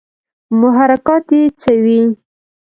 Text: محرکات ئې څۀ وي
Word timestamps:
محرکات 0.59 1.27
ئې 1.35 1.41
څۀ 1.61 1.73
وي 1.83 1.99